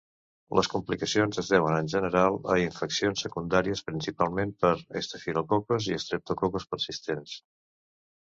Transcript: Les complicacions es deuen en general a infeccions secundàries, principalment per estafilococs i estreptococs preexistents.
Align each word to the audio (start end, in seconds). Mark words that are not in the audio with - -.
Les 0.59 0.67
complicacions 0.73 1.39
es 1.41 1.49
deuen 1.55 1.75
en 1.79 1.89
general 1.93 2.37
a 2.53 2.55
infeccions 2.61 3.23
secundàries, 3.27 3.83
principalment 3.91 4.53
per 4.65 4.73
estafilococs 5.03 5.91
i 5.91 5.95
estreptococs 6.01 6.69
preexistents. 6.73 7.37